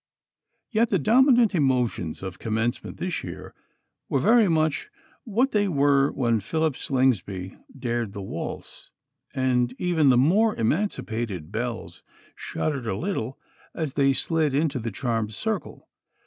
[0.71, 3.53] Yet the dominant emotions of Commencement this year
[4.09, 4.89] were very much
[5.25, 8.89] what they were when Philip Slingsby dared the waltz,
[9.35, 12.01] and even the more emancipated belles
[12.35, 13.37] shuddered a little
[13.75, 15.87] as they slid into the charmed circle.